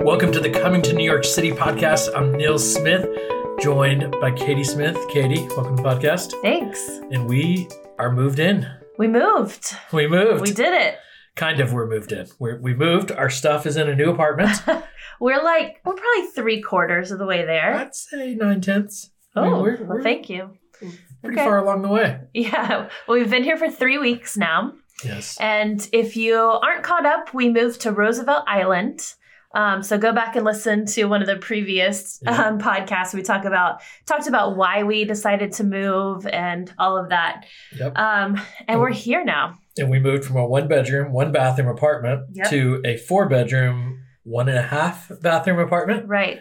[0.00, 2.10] Welcome to the Coming to New York City podcast.
[2.16, 3.06] I'm Neil Smith,
[3.60, 4.96] joined by Katie Smith.
[5.08, 6.32] Katie, welcome to the podcast.
[6.42, 6.86] Thanks.
[7.10, 7.68] And we
[7.98, 8.66] are moved in.
[8.98, 9.74] We moved.
[9.92, 10.42] We moved.
[10.42, 10.96] We did it.
[11.36, 12.26] Kind of, we're moved in.
[12.38, 13.12] We're, we moved.
[13.12, 14.62] Our stuff is in a new apartment.
[15.20, 17.74] We're like, we're probably three quarters of the way there.
[17.74, 19.10] I'd say nine tenths.
[19.36, 20.56] I Oh, mean, we're, well, we're thank you.
[20.78, 21.44] pretty okay.
[21.44, 22.20] far along the way.
[22.32, 22.88] Yeah.
[23.06, 24.72] Well, we've been here for three weeks now.
[25.04, 25.36] Yes.
[25.38, 29.12] And if you aren't caught up, we moved to Roosevelt Island.
[29.52, 32.40] Um, so go back and listen to one of the previous Yeah.
[32.46, 33.12] um, podcasts.
[33.14, 37.46] We talk about talked about why we decided to move and all of that.
[37.76, 37.98] Yep.
[37.98, 39.58] Um, and we're here now.
[39.78, 42.50] And we moved from a one bedroom, one bathroom apartment Yep.
[42.50, 46.06] to a four bedroom, one and a half bathroom apartment.
[46.08, 46.40] Right.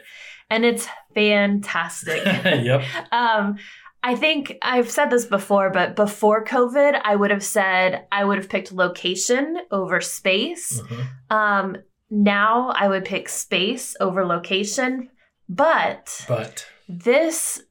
[0.52, 2.23] And it's fantastic.
[2.45, 2.84] yep.
[3.12, 3.58] Um,
[4.02, 8.38] I think I've said this before, but before COVID, I would have said I would
[8.38, 10.81] have picked location over space.
[10.81, 11.08] Mhm.
[11.36, 11.78] Um,
[12.09, 15.09] now I would pick space over location,
[15.47, 17.61] but But this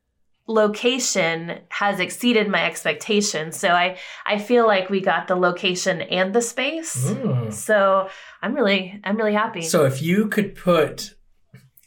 [0.47, 3.57] location has exceeded my expectations.
[3.57, 7.11] So I I feel like we got the location and the space.
[7.11, 7.53] Mm.
[7.53, 8.09] So
[8.43, 9.63] I'm really I'm really happy.
[9.63, 11.15] So if you could put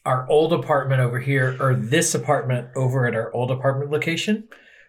[0.05, 4.47] our old apartment over here or this apartment over at our old apartment location,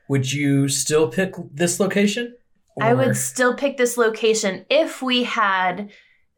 [0.09, 2.35] would you still pick this location?
[2.81, 5.91] I would still pick this location if we had,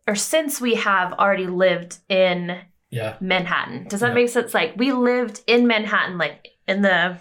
[0.07, 2.61] or since we have already lived in
[2.91, 3.17] Yeah.
[3.21, 3.89] Manhattan.
[3.89, 4.15] Does that Yeah.
[4.15, 4.55] make sense?
[4.55, 7.17] Like we lived in Manhattan, like in the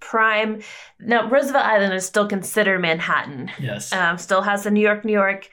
[0.00, 0.62] prime.
[1.00, 3.50] Now Roosevelt Island is still considered Manhattan.
[3.58, 3.92] Yes.
[3.92, 5.48] Um, still has the New York, New York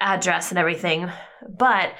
[0.00, 1.10] address and everything.
[1.48, 1.94] But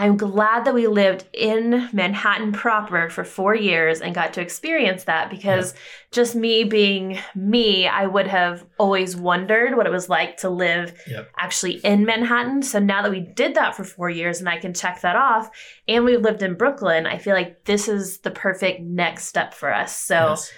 [0.00, 5.04] I'm glad that we lived in Manhattan proper for four years and got to experience
[5.04, 5.74] that because
[6.10, 10.98] just me being me, I would have always wondered what it was like to live
[11.06, 11.30] Yep.
[11.36, 12.62] actually in Manhattan.
[12.62, 15.50] So now that we did that for four years and I can check that off,
[15.86, 19.70] and we've lived in Brooklyn, I feel like this is the perfect next step for
[19.70, 19.94] us.
[19.94, 20.50] So Yes.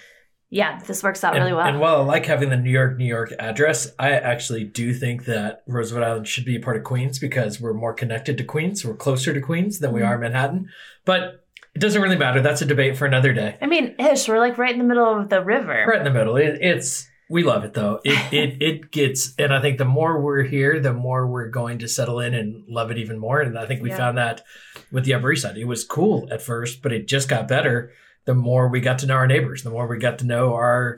[0.54, 1.66] Yeah, this works out and, really well.
[1.66, 5.24] and while I like having the New York, New York address, I actually do think
[5.24, 8.84] that Roosevelt Island should be a part of Queens because we're more connected to Queens.
[8.84, 10.08] We're closer to Queens than we Mhm.
[10.08, 10.68] are Manhattan.
[11.06, 11.42] But
[11.74, 12.42] it doesn't really matter.
[12.42, 13.56] That's a debate for another day.
[13.62, 15.86] I mean, ish, we're like right in the middle of the river.
[15.88, 16.36] Right in the middle.
[16.36, 18.00] It, it's we love it though.
[18.04, 21.78] It, it it gets, and I think the more we're here, the more we're going
[21.78, 23.40] to settle in and love it even more.
[23.40, 23.96] And I think we Yeah.
[23.96, 24.42] found that
[24.90, 25.56] with the Upper East Side.
[25.56, 27.90] It was cool at first, but it just got better
[28.24, 30.96] the more we got to know our neighbors, the more we got to know our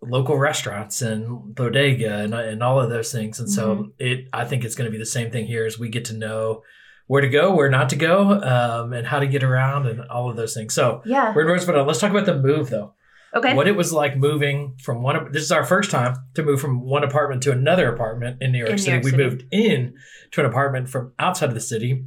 [0.00, 3.38] local restaurants and bodega and, and all of those things.
[3.38, 5.88] And so it, I think it's going to be the same thing here as we
[5.88, 6.62] get to know
[7.06, 10.28] where to go, where not to go, um, and how to get around and all
[10.30, 10.74] of those things.
[10.74, 11.32] So Yeah.
[11.34, 11.86] we're in Roosevelt.
[11.86, 12.94] Let's talk about the move though
[13.34, 13.54] Okay.
[13.54, 15.30] what it was like moving from one.
[15.32, 18.58] This is our first time to move from one apartment to another apartment in New
[18.58, 18.92] York In New City.
[18.92, 19.22] York we City.
[19.22, 19.94] moved in
[20.32, 22.04] to an apartment from outside of the city,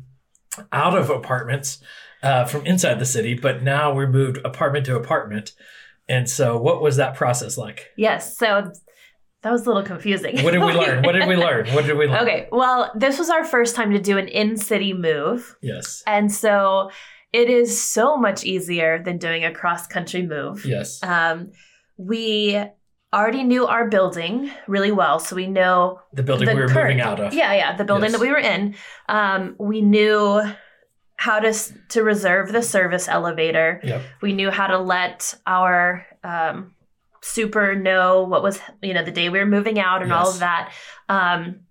[0.71, 1.79] out of apartments
[2.25, 5.53] uh, from inside the city, but now we moved apartment to apartment.
[6.09, 7.91] And so, what was that process like?
[7.97, 8.37] Yes.
[8.37, 8.71] So
[9.41, 10.43] that was a little confusing.
[10.43, 11.03] What did we learn?
[11.03, 11.67] What did we learn?
[11.69, 12.23] What did we learn?
[12.23, 12.47] Okay.
[12.51, 15.55] Well, this was our first time to do an in city move.
[15.61, 16.03] Yes.
[16.07, 16.89] And so
[17.31, 20.65] it is so much easier than doing a cross country move.
[20.65, 21.01] Yes.
[21.03, 21.51] Um,
[21.97, 22.59] we
[23.13, 25.19] already knew our building really well.
[25.19, 27.33] So we know The building the we were current- moving out of.
[27.33, 28.13] Yeah, yeah, the building Yes.
[28.13, 28.75] that we were in.
[29.07, 30.41] Um, we knew
[31.15, 31.53] how to
[31.89, 33.79] to reserve the service elevator.
[33.83, 34.01] Yep.
[34.21, 36.73] We knew how to let our um,
[37.21, 40.39] super know what was you know the day we were moving out and all of
[40.39, 40.71] that.
[41.09, 41.61] Um,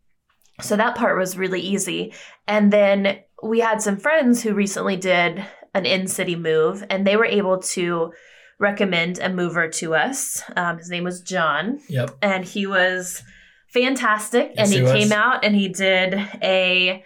[0.60, 2.14] so that part was really easy.
[2.46, 5.44] And then we had some friends who recently did
[5.74, 8.12] an in city move, and they were able to
[8.60, 10.42] recommend a mover to us.
[10.56, 12.16] Um, his name was John Yep.
[12.22, 13.22] and he was
[13.68, 17.04] fantastic Yes, and he, he came out and he did a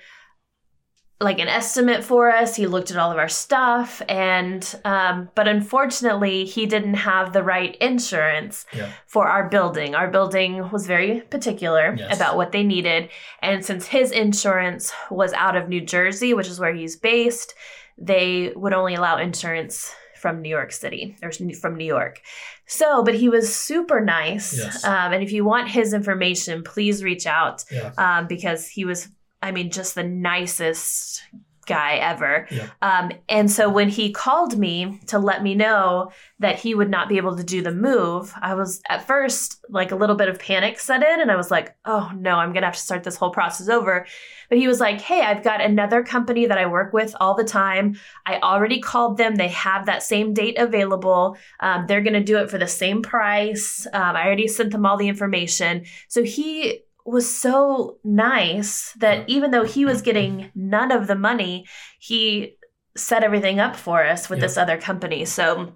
[1.21, 5.49] like an estimate for us he looked at all of our stuff and um, but
[5.49, 8.91] unfortunately he didn't have the right insurance Yep.
[9.07, 12.15] for our building our building was very particular Yes.
[12.17, 13.11] about what they needed
[13.43, 17.55] and since his insurance was out of new jersey which is where he's based
[17.97, 22.21] they would only allow insurance from New York City or from New York.
[22.67, 24.59] So, but he was super nice.
[24.59, 24.83] Yes.
[24.85, 27.93] Um, and if you want his information, please reach out Yeah.
[27.99, 29.09] um, because he was,
[29.43, 31.23] I mean, just the nicest
[31.69, 32.49] guy ever.
[32.51, 32.67] Yeah.
[32.81, 37.11] Um, and so when he called me to let me know that he would not
[37.11, 40.39] be able to do the move, I was at first like a little bit of
[40.39, 43.17] panic set in, and I was like, oh no, I'm gonna have to start this
[43.17, 44.07] whole process over.
[44.49, 47.45] But he was like, hey, I've got another company that I work with all the
[47.45, 47.97] time.
[48.25, 49.37] I already called them.
[49.37, 51.37] They have that same date available.
[51.61, 53.87] Um, they're going to do it for the same price.
[53.93, 55.85] Um, I already sent them all the information.
[56.09, 59.25] So he was so nice that Yeah.
[59.37, 61.67] even though he was getting none of the money,
[61.99, 62.57] he
[62.97, 64.45] set everything up for us with Yep.
[64.49, 65.25] this other company.
[65.25, 65.73] So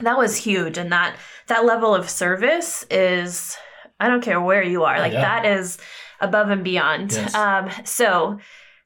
[0.00, 1.16] that was huge, and that
[1.48, 3.56] that level of service is
[4.00, 5.22] I don't care where you are, like Yeah.
[5.22, 5.76] that is
[6.20, 7.12] above and beyond.
[7.12, 7.34] Yes.
[7.34, 8.38] Um, so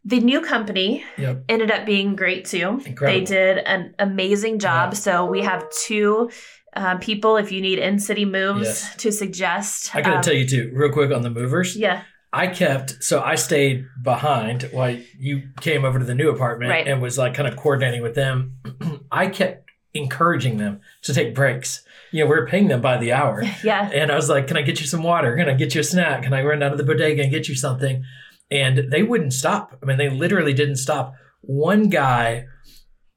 [0.05, 1.45] the new company Yep.
[1.49, 2.81] ended up being great too.
[2.87, 3.07] Incredible.
[3.07, 4.93] They did an amazing job.
[4.93, 4.99] Yeah.
[4.99, 6.31] So we have two
[6.75, 8.97] um, people if you need in city moves Yes.
[8.97, 9.95] to suggest.
[9.95, 11.77] I gotta Um, tell you too, real quick on the movers.
[11.77, 12.03] Yeah,
[12.33, 16.87] I kept so I stayed behind while you came over to the new apartment Right.
[16.89, 18.55] and was like kind of coordinating with them.
[19.13, 21.85] I kept encouraging them to take breaks.
[22.11, 23.43] You know, we are paying them by the hour.
[23.65, 25.37] yeah, And I was like, Can I get you some water?
[25.37, 26.23] Can I get you a snack?
[26.23, 28.03] Can I run out of the bodega and get you something?
[28.51, 29.79] And they wouldn't stop.
[29.83, 31.15] I mean, they literally didn't stop.
[31.43, 32.47] One guy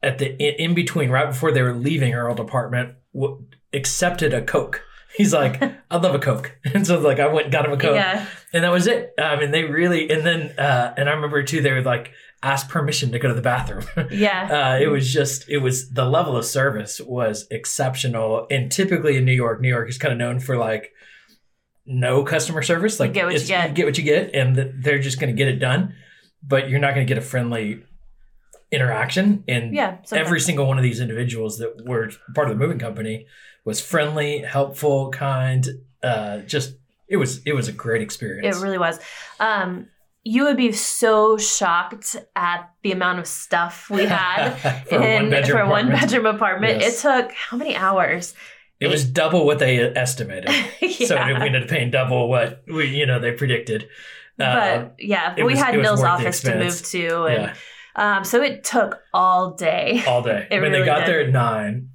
[0.04, 4.34] at the in, in between, right before they were leaving our old apartment, w- accepted
[4.34, 4.84] a Coke.
[5.16, 6.58] He's like, I love a Coke.
[6.74, 9.14] And so like I went and got him a Coke yeah, and that was it.
[9.18, 12.12] I mean, they really, and then, uh, and I remember too, they would like
[12.44, 13.86] ask permission to go to the bathroom.
[14.12, 14.76] yeah.
[14.76, 18.46] uh, it was just, it was the level of service was exceptional.
[18.52, 20.92] And typically in New York, New York is kind of known for like
[21.86, 23.00] no customer service.
[23.00, 23.74] Like get what you get.
[23.74, 25.96] get what you get, and they're just going to get it done.
[26.44, 27.84] But you're not going to get a friendly
[28.72, 29.44] interaction.
[29.48, 33.28] And Yeah, every single one of these individuals that were part of the moving company
[33.64, 35.68] was friendly, helpful, kind.
[36.04, 36.76] Uh, just
[37.08, 38.58] it was it was a great experience.
[38.58, 39.00] It really was.
[39.40, 39.88] Um,
[40.28, 44.54] you would be so shocked at the amount of stuff we had
[44.88, 46.02] for in one bedroom for a one apartment.
[46.12, 46.82] bedroom apartment.
[46.82, 47.00] Yes.
[47.00, 48.34] It took how many hours?
[48.80, 50.50] It was double what they estimated.
[50.82, 50.90] yeah.
[51.08, 53.88] So we ended up paying double what we you know they predicted.
[54.40, 54.44] Uh,
[54.80, 57.54] but yeah, it we was- had it Neil's office to move to, and yeah,
[57.96, 60.04] um, so it took all day.
[60.08, 60.48] all day.
[60.52, 61.08] It I mean, they got did.
[61.08, 61.90] there at nine,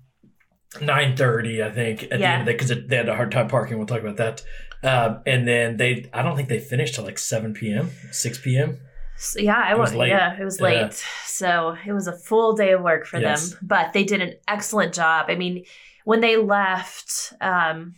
[0.81, 3.49] nine thirty, I think, at the end of the because they had a hard time
[3.49, 3.79] parking.
[3.79, 4.43] We'll talk about that.
[4.82, 8.79] Um, and then they, I don't think they finished till like seven p.m., six p.m.
[9.19, 10.08] So, yeah, I It was late.
[10.08, 10.64] Yeah, it was Yeah.
[10.67, 11.05] late.
[11.26, 13.50] So it was a full day of work for Yes.
[13.50, 15.26] them, but they did an excellent job.
[15.29, 15.64] I mean,
[16.05, 17.94] when they left, um,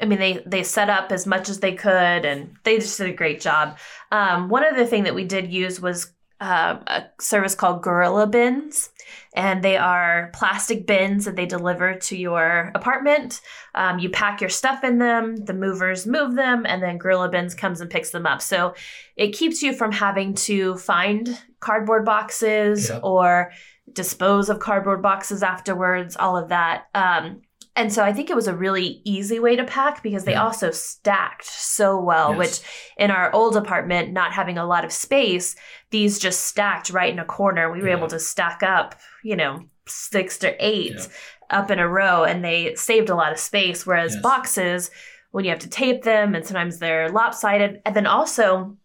[0.00, 3.10] I mean, they they set up as much as they could, and they just did
[3.10, 3.76] a great job.
[4.10, 8.90] Um, one other thing that we did use was uh, a service called Gorilla Bins,
[9.34, 13.40] and they are plastic bins that they deliver to your apartment.
[13.74, 17.54] Um, you pack your stuff in them, the movers move them, and then Gorilla Bins
[17.54, 18.40] comes and picks them up.
[18.40, 18.74] So
[19.16, 23.50] it keeps you from having to find cardboard boxes or
[23.92, 26.84] dispose of cardboard boxes afterwards, all of that.
[26.94, 27.42] Um,
[27.78, 30.42] and so I think it was a really easy way to pack because they Yeah.
[30.44, 32.38] also stacked so well, Yes.
[32.38, 32.60] which
[32.98, 35.56] in our old apartment, not having a lot of space,
[35.90, 37.70] these just stacked right in a corner.
[37.72, 37.96] We were Yeah.
[37.96, 41.06] able to stack up, you know, six to eight Yeah.
[41.58, 43.86] up in a row, and they saved a lot of space.
[43.86, 44.22] Whereas Yes.
[44.22, 44.90] boxes,
[45.30, 48.76] when you have to tape them, and sometimes they're lopsided, and then also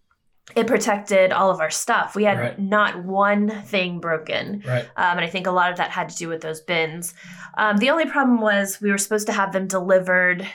[0.55, 2.15] it protected all of our stuff.
[2.15, 2.59] We had Right.
[2.59, 4.61] not one thing broken.
[4.67, 4.83] Right.
[4.97, 7.13] Um, and I think a lot of that had to do with those bins.
[7.57, 10.45] Um, the only problem was we were supposed to have them delivered,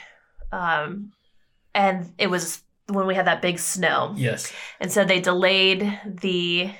[0.51, 1.11] um,
[1.73, 4.51] and it was when we had that big snow, Yes.
[4.79, 6.71] and so they delayed the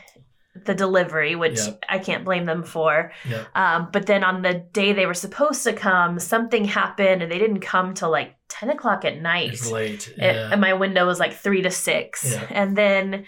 [0.65, 1.83] the delivery, which Yep.
[1.89, 3.11] I can't blame them for.
[3.29, 3.47] Yep.
[3.55, 7.39] Um, but then on the day they were supposed to come, something happened, and they
[7.39, 9.53] didn't come till like ten o'clock at night.
[9.53, 10.07] It's late.
[10.09, 10.49] It- Yeah.
[10.51, 12.45] and my window was like three to six, Yeah.
[12.49, 13.25] and then.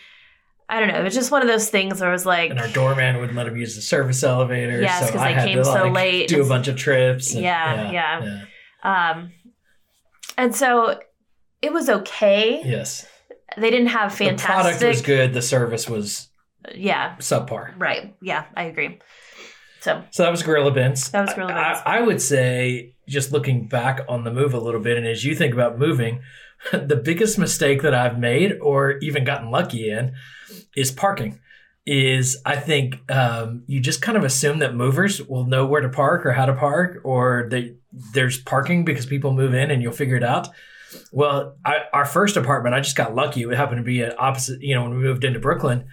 [0.73, 1.01] I don't know.
[1.01, 3.35] It was just one of those things where it was like, and our doorman wouldn't
[3.37, 4.79] let him use the service elevator.
[4.81, 6.27] Yes, so 'cause I came to, so like, late.
[6.29, 7.33] Do a bunch of trips.
[7.33, 8.23] and- Yeah, yeah.
[8.83, 9.11] yeah.
[9.11, 9.33] Um,
[10.37, 10.97] and so
[11.61, 12.61] it was okay.
[12.63, 13.05] Yes.
[13.57, 14.47] They didn't have fantastic.
[14.47, 15.33] The product was good.
[15.33, 16.29] The service was
[16.75, 17.73] Yeah, subpar.
[17.77, 18.15] right.
[18.21, 18.99] Yeah, I agree.
[19.81, 21.09] So So that was Gorilla Bins.
[21.11, 21.79] That was Gorilla Bins.
[21.85, 25.25] I, I would say, just looking back on the move a little bit, and as
[25.25, 26.21] you think about moving,
[26.71, 30.13] the biggest mistake that I've made, or even gotten lucky in,
[30.75, 31.39] is parking.
[31.83, 35.89] Is I think um, you just kind of assume that movers will know where to
[35.89, 37.75] park or how to park, or that
[38.13, 40.49] there's parking because people move in and you'll figure it out.
[41.11, 43.43] Well, I, our first apartment, I just got lucky.
[43.43, 45.85] It happened to be at opposite, you know, when we moved into Brooklyn.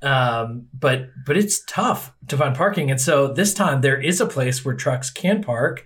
[0.00, 4.26] Um, but but it's tough to find parking, and so this time there is a
[4.26, 5.84] place where trucks can park,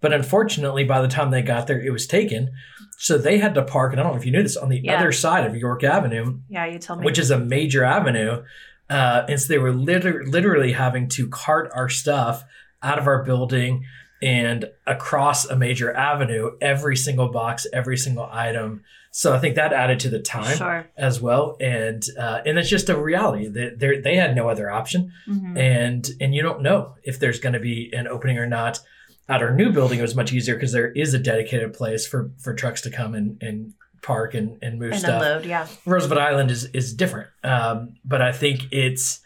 [0.00, 2.50] but unfortunately, by the time they got there, it was taken.
[2.98, 4.80] So they had to park, and I don't know if you knew this, on the
[4.82, 4.96] Yeah.
[4.96, 7.04] other side of York Avenue, yeah, you tell me.
[7.04, 8.42] which is a major avenue.
[8.88, 12.44] Uh, and so they were liter- literally having to cart our stuff
[12.82, 13.82] out of our building
[14.24, 18.82] and across a major avenue, every single box, every single item.
[19.10, 20.86] So I think that added to the time sure.
[20.96, 24.68] as well, and uh, and it's just a reality that they they had no other
[24.70, 25.56] option, Mhm.
[25.58, 28.80] and and you don't know if there's going to be an opening or not.
[29.28, 32.30] At our new building, it was much easier because there is a dedicated place for
[32.42, 35.22] for trucks to come and and park and and move And stuff.
[35.22, 35.46] unload.
[35.46, 35.66] Yeah.
[35.86, 39.20] Roosevelt Island is is different, um, but I think it's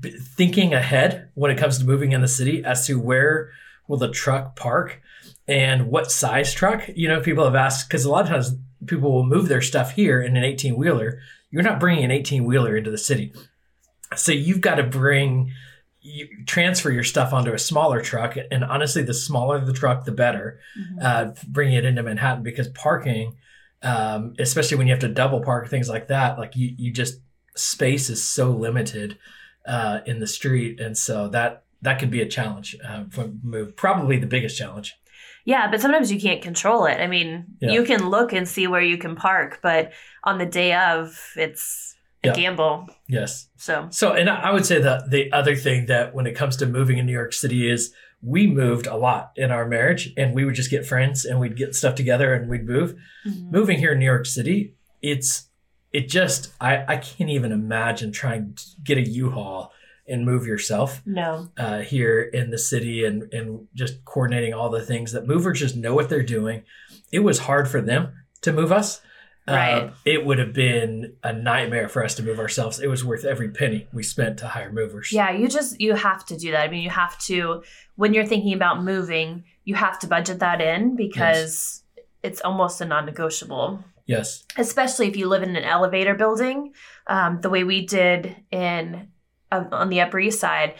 [0.00, 3.50] b- thinking ahead when it comes to moving in the city as to where
[3.88, 5.00] will the truck park
[5.46, 6.88] and what size truck.
[6.94, 9.92] You know, people have asked because a lot of times people will move their stuff
[9.92, 11.20] here in an 18 wheeler.
[11.50, 13.32] You're not bringing an 18 wheeler into the city.
[14.16, 15.52] So you've got to bring,
[16.00, 18.36] you transfer your stuff onto a smaller truck.
[18.50, 20.60] And honestly, the smaller the truck, the better.
[21.02, 23.36] Uh, bringing it into Manhattan because parking,
[23.82, 27.20] um, especially when you have to double park things like that, like you, you just
[27.56, 29.18] space is so limited
[29.66, 33.76] uh, in the street, and so that that could be a challenge uh, for move.
[33.76, 34.94] Probably the biggest challenge.
[35.44, 37.00] Yeah, but sometimes you can't control it.
[37.00, 37.72] I mean, Yeah.
[37.72, 39.92] you can look and see where you can park, but
[40.24, 42.34] on the day of, it's a Yeah.
[42.34, 42.88] gamble.
[43.08, 43.48] Yes.
[43.56, 46.56] So, So, and I I would say that the other thing that when it comes
[46.56, 50.34] to moving in New York City is we moved a lot in our marriage, and
[50.34, 52.94] we would just get friends and we'd get stuff together and we'd move.
[53.26, 54.72] Moving here in New York City,
[55.02, 55.50] it's
[55.92, 59.72] it just I I can't even imagine trying to get a U-Haul
[60.06, 61.48] and move yourself no.
[61.56, 65.76] uh, here in the city and and just coordinating all the things that movers just
[65.76, 66.62] know what they're doing.
[67.10, 69.00] It was hard for them to move us.
[69.46, 69.74] Right.
[69.74, 72.80] Uh, it would have been a nightmare for us to move ourselves.
[72.80, 75.12] It was worth every penny we spent to hire movers.
[75.12, 76.62] Yeah, you just, you have to do that.
[76.62, 77.62] I mean, you have to,
[77.96, 81.82] when you're thinking about moving, you have to budget that in because
[82.22, 83.84] it's almost a non negotiable.
[84.06, 84.44] Yes.
[84.58, 86.74] especially if you live in an elevator building,
[87.06, 89.08] um, the way we did in
[89.72, 90.74] on the Upper East Side,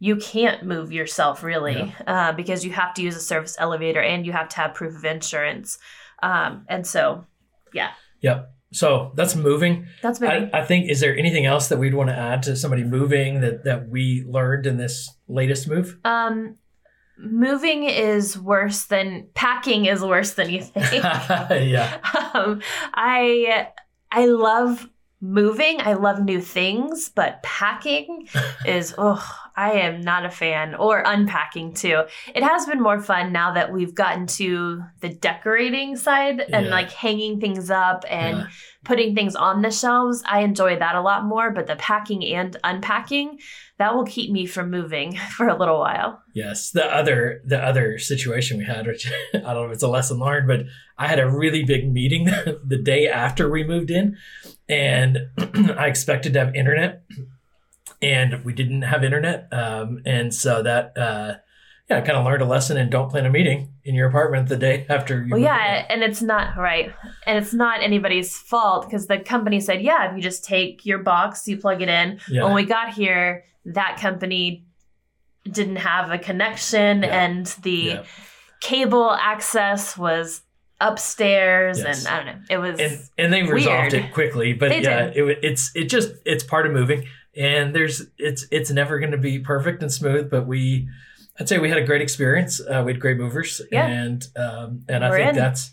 [0.00, 4.24] you can't move yourself really uh, because you have to use a service elevator and
[4.24, 5.78] you have to have proof of insurance.
[6.22, 7.26] Um, and so,
[7.72, 7.90] yeah.
[8.20, 8.52] Yep.
[8.72, 9.86] So that's moving.
[10.02, 10.50] that's maybe.
[10.52, 10.90] I, I think.
[10.90, 14.24] Is there anything else that we'd want to add to somebody moving that that we
[14.28, 15.98] learned in this latest move?
[16.04, 16.56] um,
[17.18, 21.02] moving is worse than packing is worse than you think.
[21.02, 21.98] yeah.
[22.34, 22.60] um,
[22.94, 23.68] I
[24.10, 24.88] I love
[25.20, 25.80] moving.
[25.80, 28.28] I love new things, but packing
[28.66, 29.24] is oh,
[29.56, 30.74] I am not a fan.
[30.76, 32.02] Or unpacking too.
[32.34, 36.70] It has been more fun now that we've gotten to the decorating side and Yeah.
[36.70, 38.46] like hanging things up and Yeah.
[38.84, 40.22] putting things on the shelves.
[40.26, 41.50] I enjoy that a lot more.
[41.50, 43.38] But the packing and unpacking
[43.78, 46.22] that will keep me from moving for a little while.
[46.34, 49.88] Yes, the other the other situation we had, which I don't know if it's a
[49.88, 50.66] lesson learned, but
[50.96, 52.24] I had a really big meeting
[52.64, 54.16] the day after we moved in,
[54.68, 57.04] and I expected to have internet,
[58.02, 61.34] and we didn't have internet, um, and so that uh,
[61.90, 64.48] yeah, I kind of learned a lesson and don't plan a meeting in your apartment
[64.48, 65.30] the day after you.
[65.32, 66.92] Well, yeah, and it's not right,
[67.26, 70.98] and it's not anybody's fault because the company said, yeah, if you just take your
[70.98, 72.20] box, you plug it in.
[72.28, 74.64] yeah, When we got here, that company
[75.50, 77.24] didn't have a connection, Yeah.
[77.24, 78.02] and the yeah.
[78.60, 80.42] cable access was
[80.80, 82.04] upstairs, Yes.
[82.04, 82.80] and I don't know, it was.
[82.80, 84.04] and and they resolved Weird.
[84.04, 87.04] it quickly but They yeah it, it's it just it's part of moving
[87.36, 90.88] and there's it's it's never going to be perfect and smooth but we
[91.40, 93.86] i'd say we had a great experience uh, we had great movers Yeah.
[93.86, 95.36] and um and i We're think in.
[95.36, 95.70] that's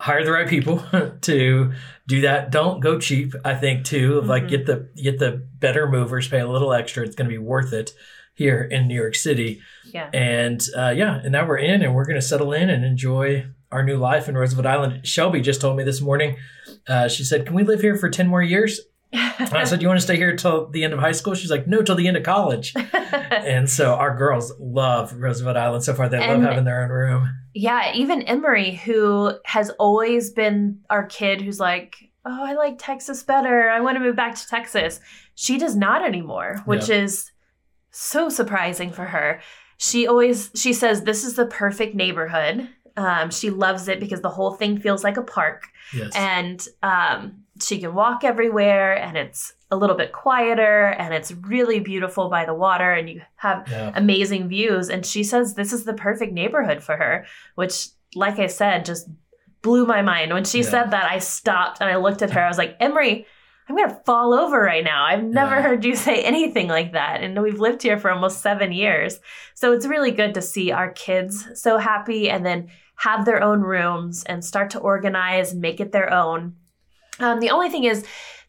[0.00, 0.78] hire the right people
[1.22, 1.72] to
[2.06, 4.48] do that don't go cheap i think too like Mhm.
[4.48, 7.72] get the get the better movers pay a little extra it's going to be worth
[7.72, 7.92] it
[8.34, 9.60] here in new york city
[9.92, 10.08] yeah.
[10.12, 13.44] and uh, yeah, and now we're in and we're going to settle in and enjoy
[13.72, 15.06] our new life in Roosevelt Island.
[15.06, 16.36] Shelby just told me this morning,
[16.86, 18.80] uh, she said, Can we live here for 10 more years?
[19.12, 21.34] And I said, Do You want to stay here till the end of high school?
[21.34, 22.74] She's like, No, till the end of college.
[23.32, 26.08] and so our girls love Roosevelt Island so far.
[26.08, 27.28] They love having their own room.
[27.54, 33.22] Yeah, even Emery, who has always been our kid who's like, oh, I like Texas
[33.22, 33.70] better.
[33.70, 35.00] I want to move back to Texas.
[35.34, 37.30] She does not anymore, which is
[37.90, 39.40] so surprising for her.
[39.78, 42.68] She always she says this is the perfect neighborhood.
[42.96, 46.12] Um, she loves it because the whole thing feels like a park, Yes.
[46.16, 51.80] and um, she can walk everywhere, and it's a little bit quieter, and it's really
[51.80, 53.92] beautiful by the water, and you have yeah.
[53.94, 54.88] amazing views.
[54.88, 59.08] And she says this is the perfect neighborhood for her, which, like I said, just
[59.60, 60.32] blew my mind.
[60.32, 60.70] When she Yeah.
[60.70, 62.40] said that, I stopped and I looked at her.
[62.42, 63.26] I was like, Emery,
[63.68, 65.04] I'm going to fall over right now.
[65.04, 65.62] I've never Yeah.
[65.62, 67.22] heard you say anything like that.
[67.22, 69.20] And we've lived here for almost seven years.
[69.54, 73.60] So it's really good to see our kids so happy and then have their own
[73.60, 76.54] rooms and start to organize and make it their own.
[77.20, 78.04] Um, the only thing is,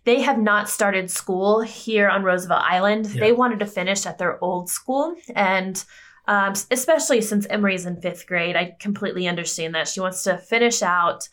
[0.06, 3.08] they have not started school here on Roosevelt Island.
[3.08, 3.20] Yeah.
[3.20, 5.14] They wanted to finish at their old school.
[5.36, 5.84] And
[6.28, 9.88] um, especially since Emery's in fifth grade, I completely understand that.
[9.88, 11.28] She wants to finish out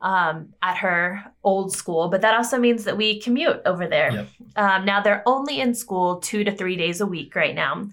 [0.00, 4.10] um, at her old school, but that also means that we commute over there.
[4.12, 4.28] Yep.
[4.56, 7.88] Um, now, they're only in school two to three days a week right now.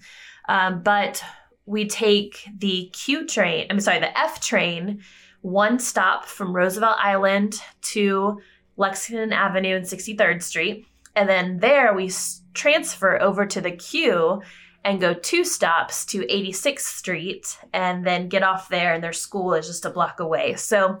[0.48, 1.22] Um, but
[1.66, 5.02] we take the Q train, I'm sorry, the F train,
[5.42, 8.40] one stop from Roosevelt Island to
[8.76, 10.86] Lexington Avenue and 63rd Street.
[11.16, 14.42] And then there we s- transfer over to the Q
[14.84, 19.54] and go two stops to 86th Street and then get off there, and their school
[19.54, 20.54] is just a block away.
[20.56, 21.00] So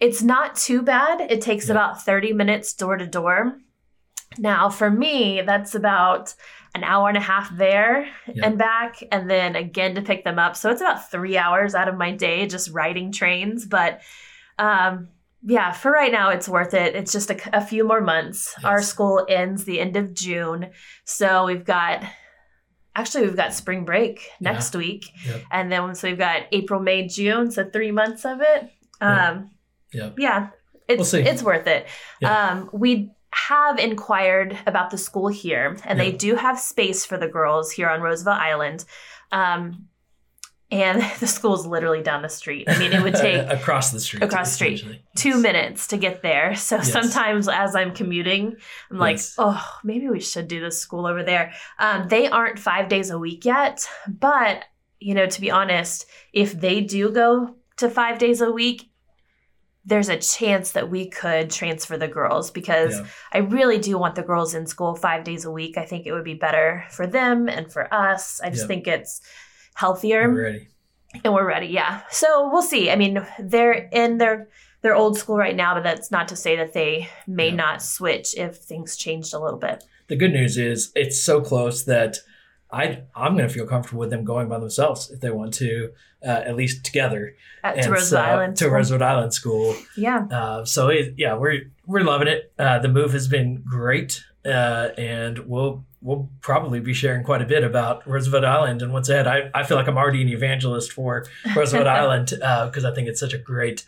[0.00, 1.20] it's not too bad.
[1.30, 1.72] It takes Yeah.
[1.74, 3.58] about 30 minutes door to door.
[4.38, 6.34] Now, for me, that's about
[6.74, 8.46] an hour and a half there Yeah.
[8.46, 10.56] and back, and then again to pick them up.
[10.56, 13.64] So it's about three hours out of my day just riding trains.
[13.64, 14.00] But
[14.58, 15.08] um,
[15.46, 16.94] yeah, for right now, it's worth it.
[16.96, 18.54] It's just a, a few more months.
[18.64, 20.70] Our school ends the end of June.
[21.04, 22.02] So we've got,
[22.96, 25.04] actually, we've got spring break next week.
[25.26, 25.42] Yep.
[25.50, 27.50] And then so we've got April, May, June.
[27.50, 28.70] So three months of it.
[29.00, 29.28] Yeah.
[29.30, 29.50] Um,
[29.92, 30.14] Yep.
[30.18, 30.48] yeah,
[30.88, 31.20] it's We'll see.
[31.20, 31.86] it's worth it.
[32.20, 32.48] Yeah.
[32.50, 37.28] Um, we have inquired about the school here, and they do have space for the
[37.28, 38.84] girls here on Roosevelt Island.
[39.30, 39.86] Um,
[40.70, 42.68] and the school's literally down the street.
[42.68, 44.22] I mean, it would take across the street.
[44.22, 44.72] Across the street.
[44.74, 45.02] essentially.
[45.16, 45.38] two Yes.
[45.42, 46.54] minutes to get there.
[46.56, 46.92] So Yes.
[46.92, 48.56] sometimes as I'm commuting,
[48.90, 49.34] I'm like, Yes.
[49.38, 51.52] oh, maybe we should do this school over there.
[51.78, 54.64] Um, they aren't five days a week yet, but
[55.00, 58.88] you know, to be honest, if they do go to five days a week,
[59.84, 63.06] there's a chance that we could transfer the girls because Yeah.
[63.34, 65.76] I really do want the girls in school five days a week.
[65.76, 68.40] I think it would be better for them and for us.
[68.42, 68.66] I just Yeah.
[68.68, 69.20] think it's
[69.74, 70.68] healthier We're ready.
[71.24, 74.48] and we're ready yeah so we'll see i mean they're in their
[74.82, 78.36] their old school right now but that's not to say that they may not switch
[78.36, 82.18] if things changed a little bit The good news is it's so close that
[82.70, 85.90] I I'm going to feel comfortable with them going by themselves if they want to,
[86.26, 87.36] uh, at least together.
[87.62, 89.76] at And to Roosevelt so- Island To Roosevelt Island School.
[89.96, 92.52] yeah Uh, so it, yeah, we're we're loving it.
[92.58, 97.46] Uh, the move has been great, uh, and we'll we'll probably be sharing quite a
[97.46, 99.26] bit about Roosevelt Island and what's ahead.
[99.26, 103.18] I, I feel like I'm already an evangelist for Roosevelt Island because I think it's
[103.18, 103.84] such a great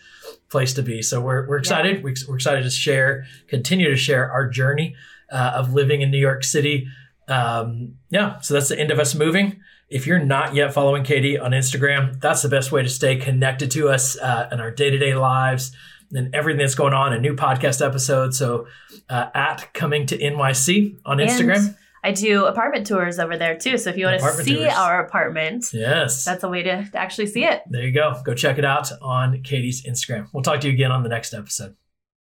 [0.49, 1.03] place to be.
[1.03, 2.03] So we're we're excited.
[2.03, 4.97] We, we're excited to share, continue to share our journey
[5.31, 6.89] uh, of living in New York City.
[7.29, 9.61] Um, yeah, so that's the end of us moving.
[9.89, 13.71] If you're not yet following Katie on Instagram, that's the best way to stay connected
[13.73, 15.73] to us uh, in our day to day lives
[16.13, 18.35] and everything that's going on, a new podcast episode.
[18.35, 18.67] So
[19.09, 21.57] uh, at coming to NYC on Instagram.
[21.57, 24.73] And i do apartment tours over there too so if you want to see tours.
[24.75, 26.25] our apartment yes.
[26.25, 28.15] that's a way to, to actually see it there you go.
[28.25, 30.29] Go check it out on Katie's Instagram.
[30.33, 31.75] We'll talk to you again on the next episode.